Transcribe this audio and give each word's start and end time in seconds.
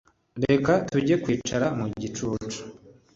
Reka 0.45 0.71
tujye 0.91 1.15
kwicara 1.23 1.65
mu 1.79 1.85
gicucu 2.01 2.61